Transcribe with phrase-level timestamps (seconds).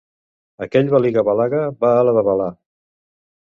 [0.65, 2.49] Aquell baliga-balaga va a la babalà.